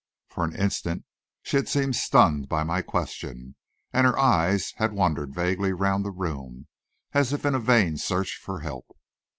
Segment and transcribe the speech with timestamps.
[0.29, 1.05] For an instant
[1.43, 3.53] she had seemed stunned by my question,
[3.93, 6.65] and her eyes had wandered vaguely round the room,
[7.13, 8.97] as if in a vain search for help.